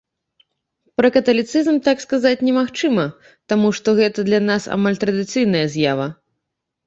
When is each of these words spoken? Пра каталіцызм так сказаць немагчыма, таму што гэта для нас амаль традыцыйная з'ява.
Пра 0.99 1.09
каталіцызм 1.15 1.75
так 1.87 1.97
сказаць 2.05 2.39
немагчыма, 2.47 3.05
таму 3.53 3.67
што 3.79 3.89
гэта 4.01 4.19
для 4.29 4.39
нас 4.49 4.63
амаль 4.77 4.97
традыцыйная 5.03 5.61
з'ява. 5.75 6.07